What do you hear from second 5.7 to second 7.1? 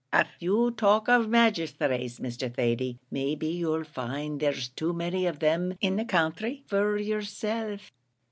in the counthry for